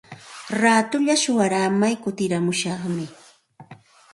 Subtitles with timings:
[0.61, 3.05] Raatulla shuyaaramay kutiramushaqmi.